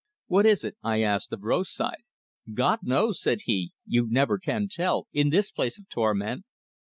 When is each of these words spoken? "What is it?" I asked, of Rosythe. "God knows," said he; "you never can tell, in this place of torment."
"What 0.25 0.47
is 0.47 0.63
it?" 0.63 0.77
I 0.81 1.03
asked, 1.03 1.31
of 1.31 1.43
Rosythe. 1.43 1.93
"God 2.55 2.79
knows," 2.81 3.21
said 3.21 3.41
he; 3.45 3.71
"you 3.85 4.07
never 4.09 4.39
can 4.39 4.67
tell, 4.67 5.05
in 5.13 5.29
this 5.29 5.51
place 5.51 5.77
of 5.77 5.87
torment." 5.89 6.43